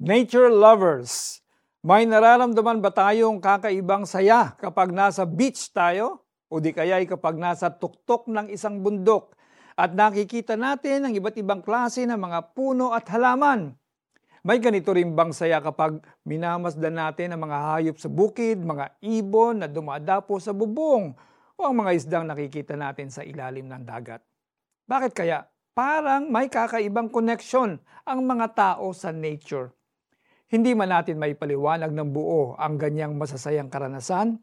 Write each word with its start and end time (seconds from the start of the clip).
Nature 0.00 0.48
lovers, 0.48 1.44
may 1.84 2.08
nararamdaman 2.08 2.80
ba 2.80 2.88
tayong 2.88 3.36
kakaibang 3.36 4.08
saya 4.08 4.56
kapag 4.56 4.96
nasa 4.96 5.28
beach 5.28 5.68
tayo? 5.76 6.24
O 6.48 6.56
di 6.56 6.72
kaya 6.72 7.04
kapag 7.04 7.36
nasa 7.36 7.68
tuktok 7.68 8.24
ng 8.24 8.48
isang 8.48 8.80
bundok 8.80 9.36
at 9.76 9.92
nakikita 9.92 10.56
natin 10.56 11.04
ang 11.04 11.12
iba't 11.12 11.36
ibang 11.36 11.60
klase 11.60 12.08
ng 12.08 12.16
mga 12.16 12.56
puno 12.56 12.96
at 12.96 13.12
halaman? 13.12 13.76
May 14.40 14.56
ganito 14.56 14.96
rin 14.96 15.12
bang 15.12 15.36
saya 15.36 15.60
kapag 15.60 16.00
minamasdan 16.24 16.96
natin 16.96 17.36
ang 17.36 17.44
mga 17.44 17.58
hayop 17.60 18.00
sa 18.00 18.08
bukid, 18.08 18.56
mga 18.56 18.96
ibon 19.04 19.60
na 19.60 19.68
dumadapo 19.68 20.40
sa 20.40 20.56
bubong, 20.56 21.12
o 21.60 21.68
ang 21.68 21.76
mga 21.76 21.92
isdang 21.92 22.24
nakikita 22.24 22.72
natin 22.72 23.12
sa 23.12 23.20
ilalim 23.20 23.68
ng 23.68 23.84
dagat? 23.84 24.24
Bakit 24.88 25.12
kaya? 25.12 25.44
Parang 25.76 26.32
may 26.32 26.48
kakaibang 26.48 27.12
connection 27.12 27.76
ang 28.08 28.24
mga 28.24 28.56
tao 28.56 28.96
sa 28.96 29.12
nature. 29.12 29.76
Hindi 30.50 30.74
man 30.74 30.90
natin 30.90 31.14
may 31.14 31.38
paliwanag 31.38 31.94
ng 31.94 32.10
buo 32.10 32.58
ang 32.58 32.74
ganyang 32.74 33.14
masasayang 33.14 33.70
karanasan, 33.70 34.34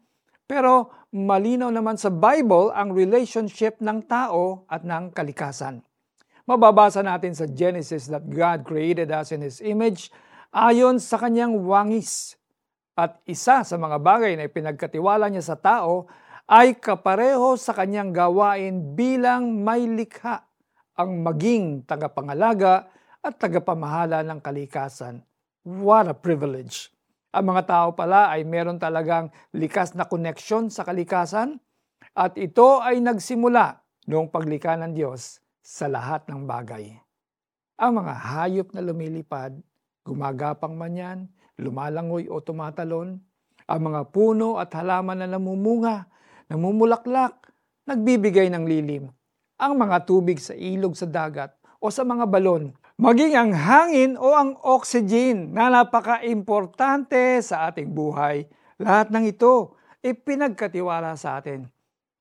pero 0.48 0.88
malinaw 1.12 1.68
naman 1.68 2.00
sa 2.00 2.08
Bible 2.08 2.72
ang 2.72 2.96
relationship 2.96 3.76
ng 3.84 4.08
tao 4.08 4.64
at 4.72 4.88
ng 4.88 5.12
kalikasan. 5.12 5.84
Mababasa 6.48 7.04
natin 7.04 7.36
sa 7.36 7.44
Genesis 7.44 8.08
that 8.08 8.24
God 8.24 8.64
created 8.64 9.12
us 9.12 9.36
in 9.36 9.44
His 9.44 9.60
image 9.60 10.08
ayon 10.48 10.96
sa 10.96 11.20
kanyang 11.20 11.60
wangis. 11.60 12.40
At 12.96 13.20
isa 13.28 13.60
sa 13.60 13.76
mga 13.76 14.00
bagay 14.00 14.32
na 14.40 14.48
ipinagkatiwala 14.48 15.28
niya 15.28 15.44
sa 15.44 15.60
tao 15.60 16.08
ay 16.48 16.80
kapareho 16.80 17.52
sa 17.60 17.76
kanyang 17.76 18.16
gawain 18.16 18.96
bilang 18.96 19.60
may 19.60 19.84
likha 19.84 20.40
ang 20.96 21.20
maging 21.20 21.84
tagapangalaga 21.84 22.88
at 23.20 23.36
tagapamahala 23.36 24.24
ng 24.24 24.40
kalikasan. 24.40 25.27
What 25.68 26.08
a 26.08 26.16
privilege! 26.16 26.88
Ang 27.28 27.52
mga 27.52 27.68
tao 27.68 27.88
pala 27.92 28.32
ay 28.32 28.40
meron 28.40 28.80
talagang 28.80 29.28
likas 29.52 29.92
na 29.92 30.08
koneksyon 30.08 30.72
sa 30.72 30.80
kalikasan 30.80 31.60
at 32.16 32.40
ito 32.40 32.80
ay 32.80 33.04
nagsimula 33.04 33.76
noong 34.08 34.32
paglikha 34.32 34.80
ng 34.80 34.96
Diyos 34.96 35.44
sa 35.60 35.84
lahat 35.92 36.24
ng 36.24 36.48
bagay. 36.48 36.96
Ang 37.84 38.00
mga 38.00 38.14
hayop 38.16 38.68
na 38.72 38.80
lumilipad, 38.80 39.60
gumagapang 40.08 40.72
man 40.72 40.96
yan, 40.96 41.18
lumalangoy 41.60 42.32
o 42.32 42.40
tumatalon, 42.40 43.20
ang 43.68 43.80
mga 43.84 44.08
puno 44.08 44.56
at 44.56 44.72
halaman 44.72 45.20
na 45.20 45.36
namumunga, 45.36 46.08
namumulaklak, 46.48 47.44
nagbibigay 47.84 48.48
ng 48.48 48.64
lilim, 48.64 49.04
ang 49.60 49.76
mga 49.76 50.08
tubig 50.08 50.40
sa 50.40 50.56
ilog 50.56 50.96
sa 50.96 51.04
dagat 51.04 51.52
o 51.76 51.92
sa 51.92 52.08
mga 52.08 52.24
balon 52.24 52.72
maging 52.98 53.38
ang 53.38 53.54
hangin 53.54 54.18
o 54.18 54.34
ang 54.34 54.58
oxygen 54.66 55.54
na 55.54 55.70
napaka-importante 55.70 57.38
sa 57.46 57.70
ating 57.70 57.94
buhay. 57.94 58.50
Lahat 58.82 59.14
ng 59.14 59.30
ito 59.30 59.78
ipinagkatiwala 60.02 61.14
sa 61.14 61.38
atin. 61.38 61.70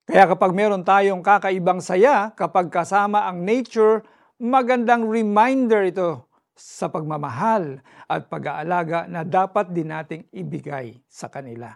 Kaya 0.07 0.29
kapag 0.29 0.53
meron 0.53 0.85
tayong 0.85 1.25
kakaibang 1.25 1.81
saya, 1.81 2.31
kapag 2.37 2.69
kasama 2.69 3.25
ang 3.25 3.41
nature, 3.43 4.05
magandang 4.37 5.09
reminder 5.09 5.83
ito 5.83 6.29
sa 6.53 6.87
pagmamahal 6.93 7.81
at 8.05 8.29
pag-aalaga 8.29 9.09
na 9.09 9.25
dapat 9.25 9.73
din 9.73 9.89
nating 9.89 10.29
ibigay 10.29 10.97
sa 11.09 11.27
kanila. 11.27 11.73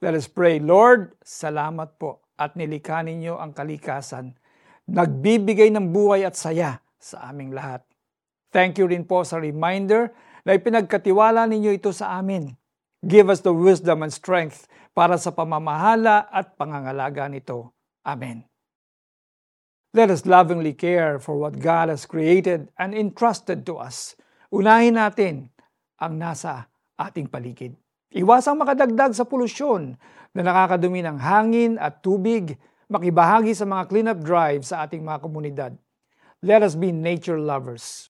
Let 0.00 0.16
us 0.16 0.26
pray, 0.26 0.56
Lord, 0.56 1.20
salamat 1.20 2.00
po 2.00 2.24
at 2.40 2.56
nilikha 2.56 3.04
ninyo 3.04 3.36
ang 3.36 3.52
kalikasan. 3.52 4.32
Nagbibigay 4.88 5.68
ng 5.68 5.92
buhay 5.92 6.24
at 6.24 6.34
saya 6.34 6.80
sa 6.96 7.28
aming 7.28 7.52
lahat. 7.52 7.89
Thank 8.50 8.82
you 8.82 8.90
rin 8.90 9.06
po 9.06 9.22
sa 9.22 9.38
reminder 9.38 10.10
na 10.42 10.58
ipinagkatiwala 10.58 11.46
ninyo 11.46 11.70
ito 11.70 11.94
sa 11.94 12.18
amin. 12.18 12.50
Give 13.00 13.30
us 13.30 13.40
the 13.40 13.54
wisdom 13.54 14.02
and 14.02 14.12
strength 14.12 14.66
para 14.92 15.16
sa 15.16 15.30
pamamahala 15.32 16.28
at 16.28 16.58
pangangalaga 16.58 17.30
nito. 17.30 17.72
Amen. 18.02 18.44
Let 19.94 20.10
us 20.10 20.26
lovingly 20.26 20.74
care 20.74 21.18
for 21.18 21.38
what 21.38 21.58
God 21.58 21.90
has 21.90 22.06
created 22.06 22.70
and 22.78 22.94
entrusted 22.94 23.66
to 23.70 23.78
us. 23.78 24.14
Unahin 24.50 24.98
natin 24.98 25.50
ang 25.98 26.18
nasa 26.18 26.66
ating 26.98 27.30
paligid. 27.30 27.74
Iwasang 28.10 28.58
makadagdag 28.58 29.14
sa 29.14 29.22
polusyon 29.22 29.94
na 30.34 30.42
nakakadumi 30.42 31.02
ng 31.06 31.18
hangin 31.22 31.72
at 31.78 32.02
tubig, 32.02 32.58
makibahagi 32.90 33.54
sa 33.54 33.66
mga 33.66 33.86
cleanup 33.86 34.18
drive 34.18 34.66
sa 34.66 34.82
ating 34.82 35.06
mga 35.06 35.18
komunidad. 35.22 35.72
Let 36.42 36.66
us 36.66 36.74
be 36.74 36.90
nature 36.90 37.38
lovers. 37.38 38.09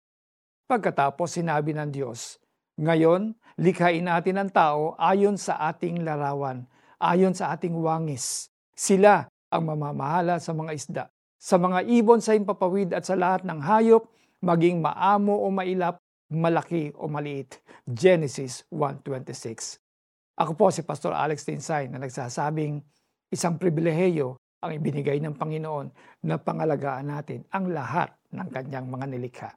Pagkatapos 0.70 1.34
sinabi 1.34 1.74
ng 1.74 1.90
Diyos, 1.90 2.38
Ngayon, 2.78 3.34
likhain 3.58 4.06
natin 4.06 4.38
ang 4.38 4.54
tao 4.54 4.94
ayon 5.02 5.34
sa 5.34 5.58
ating 5.66 6.06
larawan, 6.06 6.62
ayon 7.02 7.34
sa 7.34 7.50
ating 7.50 7.74
wangis. 7.74 8.54
Sila 8.70 9.26
ang 9.50 9.66
mamamahala 9.66 10.38
sa 10.38 10.54
mga 10.54 10.70
isda, 10.70 11.04
sa 11.42 11.58
mga 11.58 11.90
ibon 11.90 12.22
sa 12.22 12.38
impapawid 12.38 12.94
at 12.94 13.02
sa 13.02 13.18
lahat 13.18 13.42
ng 13.42 13.58
hayop, 13.58 14.14
maging 14.46 14.78
maamo 14.78 15.42
o 15.42 15.50
mailap, 15.50 15.98
malaki 16.30 16.94
o 16.94 17.10
maliit. 17.10 17.58
Genesis 17.82 18.62
1.26 18.70 19.74
Ako 20.38 20.54
po 20.54 20.70
si 20.70 20.86
Pastor 20.86 21.18
Alex 21.18 21.50
Tinsay 21.50 21.90
na 21.90 21.98
nagsasabing 21.98 22.78
isang 23.26 23.58
pribileheyo 23.58 24.38
ang 24.62 24.70
ibinigay 24.70 25.18
ng 25.18 25.34
Panginoon 25.34 25.90
na 26.30 26.38
pangalagaan 26.38 27.10
natin 27.10 27.42
ang 27.50 27.74
lahat 27.74 28.14
ng 28.30 28.48
kanyang 28.54 28.86
mga 28.86 29.06
nilikha. 29.10 29.50